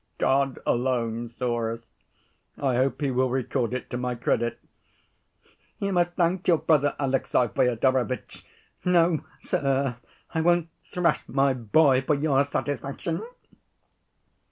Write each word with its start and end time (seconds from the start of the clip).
God 0.17 0.57
alone 0.65 1.27
saw 1.27 1.71
us, 1.73 1.91
I 2.57 2.73
hope 2.75 3.01
He 3.01 3.11
will 3.11 3.29
record 3.29 3.71
it 3.71 3.87
to 3.91 3.97
my 3.97 4.15
credit. 4.15 4.57
You 5.77 5.93
must 5.93 6.13
thank 6.13 6.47
your 6.47 6.57
brother, 6.57 6.95
Alexey 6.97 7.47
Fyodorovitch. 7.49 8.43
No, 8.83 9.23
sir, 9.43 9.97
I 10.33 10.41
won't 10.41 10.69
thrash 10.83 11.21
my 11.27 11.53
boy 11.53 12.01
for 12.01 12.15
your 12.15 12.43
satisfaction." 12.45 13.21